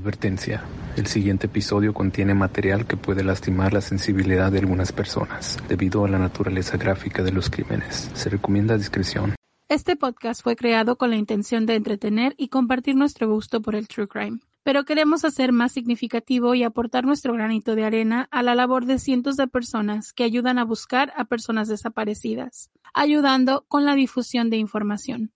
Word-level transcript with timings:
Advertencia. 0.00 0.64
El 0.96 1.06
siguiente 1.06 1.46
episodio 1.46 1.92
contiene 1.92 2.32
material 2.32 2.86
que 2.86 2.96
puede 2.96 3.22
lastimar 3.22 3.74
la 3.74 3.82
sensibilidad 3.82 4.50
de 4.50 4.60
algunas 4.60 4.92
personas 4.92 5.58
debido 5.68 6.06
a 6.06 6.08
la 6.08 6.18
naturaleza 6.18 6.78
gráfica 6.78 7.22
de 7.22 7.32
los 7.32 7.50
crímenes. 7.50 8.10
Se 8.14 8.30
recomienda 8.30 8.78
discreción. 8.78 9.34
Este 9.68 9.96
podcast 9.96 10.42
fue 10.42 10.56
creado 10.56 10.96
con 10.96 11.10
la 11.10 11.16
intención 11.16 11.66
de 11.66 11.74
entretener 11.74 12.34
y 12.38 12.48
compartir 12.48 12.96
nuestro 12.96 13.28
gusto 13.28 13.60
por 13.60 13.74
el 13.74 13.88
true 13.88 14.08
crime. 14.08 14.40
Pero 14.62 14.84
queremos 14.84 15.26
hacer 15.26 15.52
más 15.52 15.72
significativo 15.72 16.54
y 16.54 16.62
aportar 16.62 17.04
nuestro 17.04 17.34
granito 17.34 17.74
de 17.74 17.84
arena 17.84 18.26
a 18.30 18.42
la 18.42 18.54
labor 18.54 18.86
de 18.86 18.98
cientos 18.98 19.36
de 19.36 19.48
personas 19.48 20.14
que 20.14 20.24
ayudan 20.24 20.58
a 20.58 20.64
buscar 20.64 21.12
a 21.14 21.26
personas 21.26 21.68
desaparecidas, 21.68 22.70
ayudando 22.94 23.66
con 23.68 23.84
la 23.84 23.94
difusión 23.94 24.48
de 24.48 24.56
información. 24.56 25.32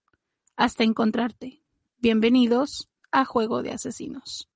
Hasta 0.57 0.83
encontrarte. 0.83 1.61
Bienvenidos 1.99 2.89
a 3.15 3.23
Juego 3.23 3.63
de 3.63 3.71
Asesinos. 3.71 4.49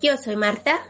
Yo 0.00 0.16
soy 0.16 0.36
Marta. 0.36 0.80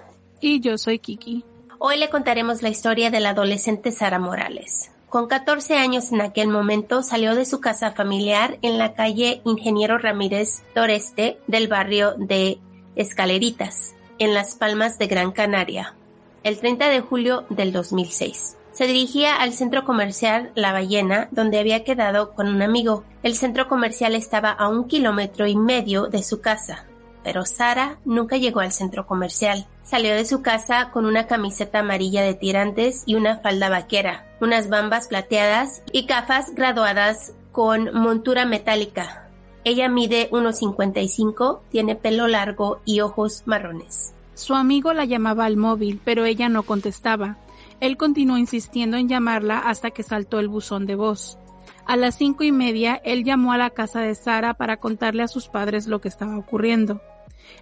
Y 0.40 0.60
yo 0.60 0.76
soy 0.76 0.98
Kiki. 0.98 1.44
Hoy 1.78 1.96
le 1.96 2.10
contaremos 2.10 2.60
la 2.62 2.68
historia 2.68 3.10
de 3.10 3.20
la 3.20 3.30
adolescente 3.30 3.90
Sara 3.90 4.18
Morales. 4.18 4.90
Con 5.08 5.28
14 5.28 5.76
años 5.76 6.12
en 6.12 6.20
aquel 6.20 6.48
momento 6.48 7.02
salió 7.02 7.34
de 7.34 7.46
su 7.46 7.60
casa 7.60 7.92
familiar 7.92 8.58
en 8.60 8.76
la 8.76 8.94
calle 8.94 9.40
Ingeniero 9.44 9.96
Ramírez 9.96 10.62
Toreste 10.74 11.38
del 11.46 11.68
barrio 11.68 12.14
de 12.18 12.58
Escaleritas, 12.96 13.94
en 14.18 14.34
Las 14.34 14.56
Palmas 14.56 14.98
de 14.98 15.06
Gran 15.06 15.32
Canaria, 15.32 15.94
el 16.42 16.58
30 16.58 16.88
de 16.88 17.00
julio 17.00 17.46
del 17.48 17.72
2006. 17.72 18.56
Se 18.74 18.88
dirigía 18.88 19.36
al 19.36 19.52
centro 19.52 19.84
comercial 19.84 20.50
La 20.56 20.72
Ballena, 20.72 21.28
donde 21.30 21.60
había 21.60 21.84
quedado 21.84 22.34
con 22.34 22.48
un 22.48 22.60
amigo. 22.60 23.04
El 23.22 23.36
centro 23.36 23.68
comercial 23.68 24.16
estaba 24.16 24.50
a 24.50 24.68
un 24.68 24.88
kilómetro 24.88 25.46
y 25.46 25.54
medio 25.54 26.08
de 26.08 26.24
su 26.24 26.40
casa, 26.40 26.84
pero 27.22 27.46
Sara 27.46 27.98
nunca 28.04 28.36
llegó 28.36 28.58
al 28.58 28.72
centro 28.72 29.06
comercial. 29.06 29.64
Salió 29.84 30.12
de 30.12 30.24
su 30.24 30.42
casa 30.42 30.90
con 30.90 31.06
una 31.06 31.28
camiseta 31.28 31.78
amarilla 31.78 32.22
de 32.22 32.34
tirantes 32.34 33.04
y 33.06 33.14
una 33.14 33.38
falda 33.38 33.68
vaquera, 33.68 34.26
unas 34.40 34.68
bambas 34.68 35.06
plateadas 35.06 35.82
y 35.92 36.06
gafas 36.06 36.52
graduadas 36.52 37.32
con 37.52 37.94
montura 37.94 38.44
metálica. 38.44 39.28
Ella 39.62 39.88
mide 39.88 40.28
1,55, 40.30 41.60
tiene 41.70 41.94
pelo 41.94 42.26
largo 42.26 42.80
y 42.84 43.02
ojos 43.02 43.44
marrones. 43.46 44.14
Su 44.34 44.54
amigo 44.54 44.92
la 44.92 45.04
llamaba 45.04 45.44
al 45.44 45.56
móvil, 45.56 46.00
pero 46.04 46.24
ella 46.24 46.48
no 46.48 46.64
contestaba. 46.64 47.36
Él 47.80 47.96
continuó 47.96 48.38
insistiendo 48.38 48.96
en 48.96 49.08
llamarla 49.08 49.58
hasta 49.58 49.90
que 49.90 50.02
saltó 50.02 50.38
el 50.38 50.48
buzón 50.48 50.86
de 50.86 50.94
voz. 50.94 51.38
A 51.86 51.96
las 51.96 52.16
cinco 52.16 52.44
y 52.44 52.52
media, 52.52 53.00
él 53.04 53.24
llamó 53.24 53.52
a 53.52 53.58
la 53.58 53.70
casa 53.70 54.00
de 54.00 54.14
Sara 54.14 54.54
para 54.54 54.78
contarle 54.78 55.22
a 55.22 55.28
sus 55.28 55.48
padres 55.48 55.86
lo 55.86 56.00
que 56.00 56.08
estaba 56.08 56.38
ocurriendo. 56.38 57.00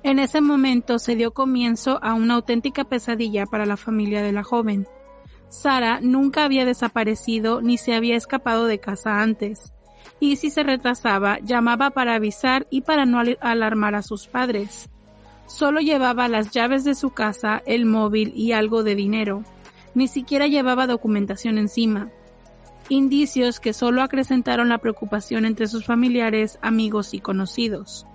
En 0.02 0.18
ese 0.18 0.40
momento 0.40 0.98
se 0.98 1.16
dio 1.16 1.32
comienzo 1.32 1.98
a 2.02 2.14
una 2.14 2.34
auténtica 2.34 2.84
pesadilla 2.84 3.46
para 3.46 3.66
la 3.66 3.76
familia 3.76 4.22
de 4.22 4.32
la 4.32 4.44
joven. 4.44 4.86
Sara 5.48 6.00
nunca 6.00 6.44
había 6.44 6.64
desaparecido 6.64 7.60
ni 7.60 7.78
se 7.78 7.94
había 7.94 8.16
escapado 8.16 8.66
de 8.66 8.78
casa 8.78 9.20
antes, 9.20 9.72
y 10.18 10.36
si 10.36 10.50
se 10.50 10.62
retrasaba 10.62 11.38
llamaba 11.40 11.90
para 11.90 12.14
avisar 12.14 12.66
y 12.70 12.82
para 12.82 13.04
no 13.04 13.20
alarmar 13.40 13.94
a 13.94 14.02
sus 14.02 14.28
padres. 14.28 14.88
Solo 15.46 15.80
llevaba 15.80 16.28
las 16.28 16.50
llaves 16.50 16.84
de 16.84 16.94
su 16.94 17.10
casa, 17.10 17.62
el 17.66 17.84
móvil 17.84 18.32
y 18.34 18.52
algo 18.52 18.82
de 18.82 18.94
dinero. 18.94 19.44
Ni 19.94 20.08
siquiera 20.08 20.46
llevaba 20.46 20.86
documentación 20.86 21.58
encima. 21.58 22.10
Indicios 22.88 23.60
que 23.60 23.72
solo 23.72 24.02
acrecentaron 24.02 24.68
la 24.68 24.78
preocupación 24.78 25.44
entre 25.44 25.66
sus 25.66 25.84
familiares, 25.84 26.58
amigos 26.62 27.14
y 27.14 27.20
conocidos. 27.20 28.06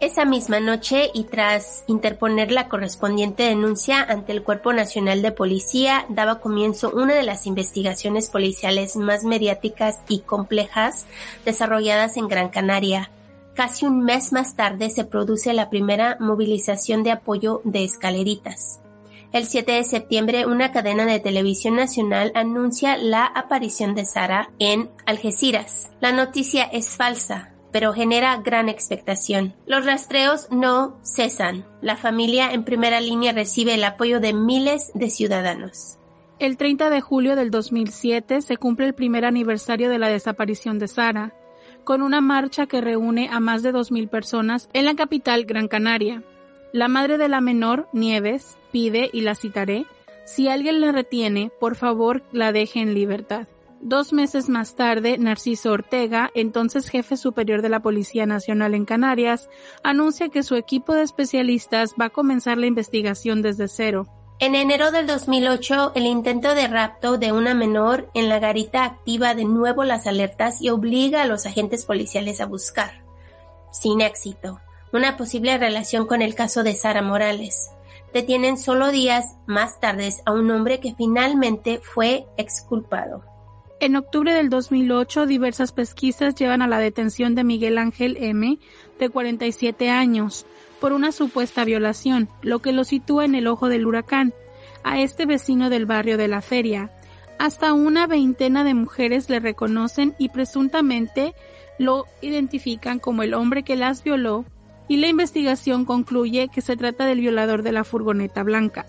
Esa 0.00 0.24
misma 0.24 0.60
noche 0.60 1.10
y 1.14 1.24
tras 1.24 1.84
interponer 1.86 2.50
la 2.50 2.68
correspondiente 2.68 3.44
denuncia 3.44 4.02
ante 4.02 4.32
el 4.32 4.42
Cuerpo 4.42 4.72
Nacional 4.72 5.22
de 5.22 5.32
Policía, 5.32 6.04
daba 6.08 6.40
comienzo 6.40 6.90
una 6.90 7.14
de 7.14 7.22
las 7.22 7.46
investigaciones 7.46 8.28
policiales 8.28 8.96
más 8.96 9.24
mediáticas 9.24 10.00
y 10.08 10.18
complejas 10.18 11.06
desarrolladas 11.44 12.16
en 12.16 12.28
Gran 12.28 12.48
Canaria. 12.50 13.10
Casi 13.54 13.86
un 13.86 14.04
mes 14.04 14.32
más 14.32 14.56
tarde 14.56 14.90
se 14.90 15.04
produce 15.04 15.54
la 15.54 15.70
primera 15.70 16.16
movilización 16.18 17.04
de 17.04 17.12
apoyo 17.12 17.62
de 17.64 17.84
escaleritas. 17.84 18.80
El 19.34 19.46
7 19.46 19.72
de 19.72 19.82
septiembre, 19.82 20.46
una 20.46 20.70
cadena 20.70 21.06
de 21.06 21.18
televisión 21.18 21.74
nacional 21.74 22.30
anuncia 22.36 22.96
la 22.96 23.26
aparición 23.26 23.96
de 23.96 24.04
Sara 24.04 24.52
en 24.60 24.90
Algeciras. 25.06 25.90
La 26.00 26.12
noticia 26.12 26.62
es 26.62 26.90
falsa, 26.96 27.52
pero 27.72 27.92
genera 27.92 28.36
gran 28.36 28.68
expectación. 28.68 29.52
Los 29.66 29.86
rastreos 29.86 30.46
no 30.52 31.00
cesan. 31.02 31.66
La 31.82 31.96
familia 31.96 32.52
en 32.52 32.62
primera 32.62 33.00
línea 33.00 33.32
recibe 33.32 33.74
el 33.74 33.82
apoyo 33.82 34.20
de 34.20 34.34
miles 34.34 34.92
de 34.94 35.10
ciudadanos. 35.10 35.98
El 36.38 36.56
30 36.56 36.88
de 36.88 37.00
julio 37.00 37.34
del 37.34 37.50
2007 37.50 38.40
se 38.40 38.56
cumple 38.56 38.86
el 38.86 38.94
primer 38.94 39.24
aniversario 39.24 39.90
de 39.90 39.98
la 39.98 40.10
desaparición 40.10 40.78
de 40.78 40.86
Sara, 40.86 41.34
con 41.82 42.02
una 42.02 42.20
marcha 42.20 42.66
que 42.66 42.80
reúne 42.80 43.28
a 43.32 43.40
más 43.40 43.64
de 43.64 43.72
2.000 43.72 44.08
personas 44.08 44.68
en 44.74 44.84
la 44.84 44.94
capital 44.94 45.44
Gran 45.44 45.66
Canaria. 45.66 46.22
La 46.74 46.88
madre 46.88 47.18
de 47.18 47.28
la 47.28 47.40
menor, 47.40 47.88
Nieves, 47.92 48.58
pide, 48.72 49.08
y 49.12 49.20
la 49.20 49.36
citaré, 49.36 49.86
si 50.24 50.48
alguien 50.48 50.80
la 50.80 50.90
retiene, 50.90 51.52
por 51.60 51.76
favor 51.76 52.24
la 52.32 52.50
deje 52.50 52.80
en 52.80 52.94
libertad. 52.94 53.46
Dos 53.80 54.12
meses 54.12 54.48
más 54.48 54.74
tarde, 54.74 55.16
Narciso 55.16 55.70
Ortega, 55.70 56.32
entonces 56.34 56.88
jefe 56.88 57.16
superior 57.16 57.62
de 57.62 57.68
la 57.68 57.78
Policía 57.78 58.26
Nacional 58.26 58.74
en 58.74 58.86
Canarias, 58.86 59.48
anuncia 59.84 60.30
que 60.30 60.42
su 60.42 60.56
equipo 60.56 60.94
de 60.94 61.02
especialistas 61.02 61.94
va 61.94 62.06
a 62.06 62.10
comenzar 62.10 62.58
la 62.58 62.66
investigación 62.66 63.40
desde 63.40 63.68
cero. 63.68 64.08
En 64.40 64.56
enero 64.56 64.90
del 64.90 65.06
2008, 65.06 65.92
el 65.94 66.06
intento 66.06 66.56
de 66.56 66.66
rapto 66.66 67.18
de 67.18 67.30
una 67.30 67.54
menor 67.54 68.10
en 68.14 68.28
la 68.28 68.40
garita 68.40 68.84
activa 68.84 69.36
de 69.36 69.44
nuevo 69.44 69.84
las 69.84 70.08
alertas 70.08 70.60
y 70.60 70.70
obliga 70.70 71.22
a 71.22 71.26
los 71.26 71.46
agentes 71.46 71.84
policiales 71.84 72.40
a 72.40 72.46
buscar, 72.46 73.04
sin 73.70 74.00
éxito, 74.00 74.58
una 74.94 75.16
posible 75.16 75.58
relación 75.58 76.06
con 76.06 76.22
el 76.22 76.36
caso 76.36 76.62
de 76.62 76.74
Sara 76.74 77.02
Morales. 77.02 77.70
Detienen 78.12 78.56
solo 78.56 78.92
días 78.92 79.36
más 79.46 79.80
tarde 79.80 80.08
a 80.24 80.32
un 80.32 80.48
hombre 80.52 80.78
que 80.78 80.94
finalmente 80.94 81.80
fue 81.82 82.26
exculpado. 82.36 83.24
En 83.80 83.96
octubre 83.96 84.32
del 84.32 84.50
2008, 84.50 85.26
diversas 85.26 85.72
pesquisas 85.72 86.36
llevan 86.36 86.62
a 86.62 86.68
la 86.68 86.78
detención 86.78 87.34
de 87.34 87.42
Miguel 87.42 87.76
Ángel 87.76 88.16
M., 88.20 88.58
de 89.00 89.08
47 89.10 89.90
años, 89.90 90.46
por 90.80 90.92
una 90.92 91.10
supuesta 91.10 91.64
violación, 91.64 92.28
lo 92.40 92.60
que 92.60 92.72
lo 92.72 92.84
sitúa 92.84 93.24
en 93.24 93.34
el 93.34 93.48
ojo 93.48 93.68
del 93.68 93.86
huracán, 93.86 94.32
a 94.84 95.00
este 95.00 95.26
vecino 95.26 95.70
del 95.70 95.86
barrio 95.86 96.16
de 96.16 96.28
la 96.28 96.40
feria. 96.40 96.92
Hasta 97.40 97.72
una 97.72 98.06
veintena 98.06 98.62
de 98.62 98.74
mujeres 98.74 99.28
le 99.28 99.40
reconocen 99.40 100.14
y 100.18 100.28
presuntamente 100.28 101.34
lo 101.78 102.06
identifican 102.20 103.00
como 103.00 103.24
el 103.24 103.34
hombre 103.34 103.64
que 103.64 103.74
las 103.74 104.04
violó, 104.04 104.44
y 104.88 104.98
la 104.98 105.08
investigación 105.08 105.84
concluye 105.84 106.48
que 106.48 106.60
se 106.60 106.76
trata 106.76 107.06
del 107.06 107.20
violador 107.20 107.62
de 107.62 107.72
la 107.72 107.84
furgoneta 107.84 108.42
blanca. 108.42 108.86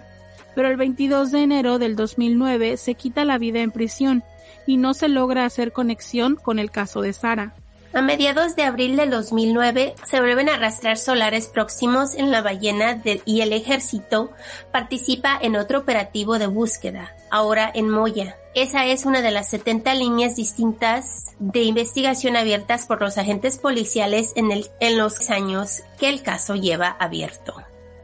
Pero 0.56 0.70
el 0.70 0.78
22 0.78 1.32
de 1.32 1.44
enero 1.44 1.80
del 1.80 1.96
2009 1.96 2.78
se 2.78 2.96
quita 2.96 3.26
la 3.26 3.38
vida 3.38 3.62
en 3.62 3.72
prisión, 3.72 4.24
y 4.66 4.78
no 4.78 4.94
se 4.94 5.08
logra 5.08 5.46
hacer 5.46 5.72
conexión 5.72 6.36
con 6.36 6.60
el 6.60 6.72
caso 6.72 7.02
de 7.02 7.14
Sara. 7.14 7.54
A 7.96 8.02
mediados 8.02 8.58
de 8.58 8.64
abril 8.64 8.98
del 8.98 9.10
2009 9.10 9.96
se 10.04 10.20
vuelven 10.20 10.50
a 10.50 10.56
arrastrar 10.56 10.98
solares 10.98 11.48
próximos 11.48 12.14
en 12.16 12.30
la 12.30 12.42
ballena 12.42 13.02
y 13.24 13.40
el 13.40 13.54
ejército 13.54 14.32
participa 14.74 15.40
en 15.42 15.56
otro 15.56 15.80
operativo 15.80 16.38
de 16.38 16.48
búsqueda, 16.48 17.16
ahora 17.32 17.72
en 17.74 17.90
Moya. 17.90 18.36
Esa 18.54 18.86
es 18.86 19.06
una 19.06 19.22
de 19.22 19.32
las 19.32 19.50
70 19.50 19.94
líneas 19.94 20.36
distintas 20.36 21.36
de 21.40 21.62
investigación 21.62 22.36
abiertas 22.36 22.86
por 22.86 23.00
los 23.00 23.18
agentes 23.18 23.58
policiales 23.58 24.34
en, 24.36 24.52
el, 24.52 24.66
en 24.82 24.98
los 24.98 25.30
años 25.30 25.84
que 25.98 26.10
el 26.10 26.22
caso 26.22 26.56
lleva 26.56 26.98
abierto. 27.00 27.56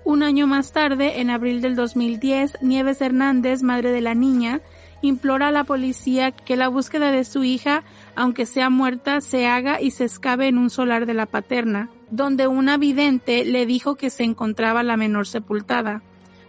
Un 0.06 0.24
año 0.24 0.48
más 0.48 0.72
tarde, 0.72 1.20
en 1.20 1.30
abril 1.30 1.62
del 1.62 1.76
2010, 1.76 2.62
Nieves 2.62 3.02
Hernández, 3.02 3.62
madre 3.62 3.92
de 3.92 4.00
la 4.00 4.16
niña, 4.16 4.62
implora 5.02 5.48
a 5.48 5.52
la 5.52 5.64
policía 5.64 6.32
que 6.32 6.56
la 6.56 6.68
búsqueda 6.68 7.12
de 7.12 7.24
su 7.24 7.44
hija, 7.44 7.84
aunque 8.16 8.46
sea 8.46 8.70
muerta, 8.70 9.22
se 9.22 9.48
haga 9.48 9.82
y 9.82 9.92
se 9.92 10.06
escabe 10.06 10.48
en 10.48 10.58
un 10.58 10.70
solar 10.70 11.06
de 11.06 11.14
la 11.14 11.26
paterna, 11.26 11.90
donde 12.10 12.48
una 12.48 12.78
vidente 12.78 13.46
le 13.46 13.66
dijo 13.66 13.96
que 13.96 14.10
se 14.10 14.24
encontraba 14.24 14.84
la 14.84 14.98
menor 14.98 15.28
sepultada. 15.28 16.02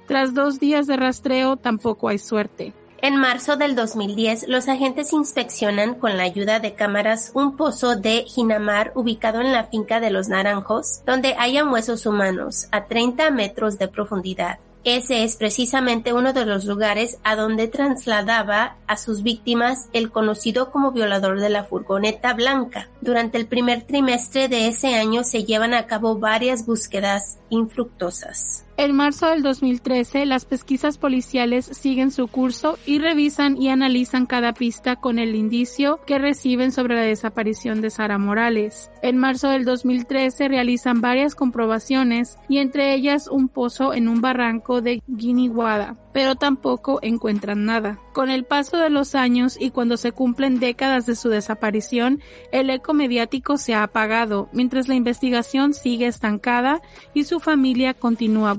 Tras 0.06 0.34
dos 0.34 0.60
días 0.60 0.86
de 0.86 0.96
rastreo 0.96 1.56
tampoco 1.56 2.08
hay 2.08 2.18
suerte. 2.18 2.74
En 3.04 3.16
marzo 3.16 3.56
del 3.56 3.74
2010, 3.74 4.46
los 4.46 4.68
agentes 4.68 5.12
inspeccionan 5.12 5.96
con 5.96 6.16
la 6.16 6.22
ayuda 6.22 6.60
de 6.60 6.74
cámaras 6.74 7.32
un 7.34 7.56
pozo 7.56 7.96
de 7.96 8.22
Jinamar 8.28 8.92
ubicado 8.94 9.40
en 9.40 9.50
la 9.50 9.64
finca 9.64 9.98
de 9.98 10.10
los 10.10 10.28
Naranjos, 10.28 11.02
donde 11.04 11.34
hayan 11.36 11.72
huesos 11.72 12.06
humanos 12.06 12.68
a 12.70 12.84
30 12.84 13.32
metros 13.32 13.76
de 13.78 13.88
profundidad. 13.88 14.60
Ese 14.84 15.22
es 15.22 15.36
precisamente 15.36 16.12
uno 16.12 16.32
de 16.32 16.44
los 16.44 16.64
lugares 16.64 17.18
a 17.22 17.36
donde 17.36 17.68
trasladaba 17.68 18.76
a 18.88 18.96
sus 18.96 19.22
víctimas 19.22 19.88
el 19.92 20.10
conocido 20.10 20.72
como 20.72 20.90
violador 20.90 21.38
de 21.38 21.50
la 21.50 21.64
furgoneta 21.64 22.34
blanca. 22.34 22.88
Durante 23.00 23.38
el 23.38 23.46
primer 23.46 23.82
trimestre 23.82 24.48
de 24.48 24.66
ese 24.66 24.96
año 24.96 25.22
se 25.22 25.44
llevan 25.44 25.72
a 25.74 25.86
cabo 25.86 26.18
varias 26.18 26.66
búsquedas 26.66 27.38
infructuosas. 27.48 28.64
En 28.82 28.96
marzo 28.96 29.28
del 29.28 29.42
2013, 29.42 30.26
las 30.26 30.44
pesquisas 30.44 30.98
policiales 30.98 31.66
siguen 31.66 32.10
su 32.10 32.26
curso 32.26 32.80
y 32.84 32.98
revisan 32.98 33.56
y 33.56 33.68
analizan 33.68 34.26
cada 34.26 34.54
pista 34.54 34.96
con 34.96 35.20
el 35.20 35.36
indicio 35.36 36.00
que 36.04 36.18
reciben 36.18 36.72
sobre 36.72 36.96
la 36.96 37.02
desaparición 37.02 37.80
de 37.80 37.90
Sara 37.90 38.18
Morales. 38.18 38.90
En 39.00 39.18
marzo 39.18 39.50
del 39.50 39.64
2013 39.64 40.48
realizan 40.48 41.00
varias 41.00 41.36
comprobaciones 41.36 42.38
y 42.48 42.58
entre 42.58 42.92
ellas 42.92 43.28
un 43.28 43.48
pozo 43.48 43.94
en 43.94 44.08
un 44.08 44.20
barranco 44.20 44.82
de 44.82 45.00
Guiniguada, 45.06 45.96
pero 46.12 46.34
tampoco 46.34 46.98
encuentran 47.02 47.64
nada. 47.64 48.00
Con 48.12 48.30
el 48.30 48.44
paso 48.44 48.78
de 48.78 48.90
los 48.90 49.14
años 49.14 49.56
y 49.60 49.70
cuando 49.70 49.96
se 49.96 50.10
cumplen 50.10 50.58
décadas 50.58 51.06
de 51.06 51.14
su 51.14 51.28
desaparición, 51.28 52.20
el 52.50 52.68
eco 52.68 52.94
mediático 52.94 53.56
se 53.58 53.74
ha 53.74 53.84
apagado, 53.84 54.48
mientras 54.52 54.88
la 54.88 54.96
investigación 54.96 55.72
sigue 55.72 56.08
estancada 56.08 56.82
y 57.14 57.24
su 57.24 57.38
familia 57.38 57.94
continúa 57.94 58.54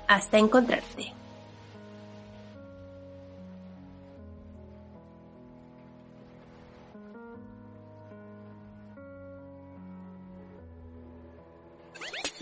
Hasta 0.09 0.39
encontrarte. 0.39 1.20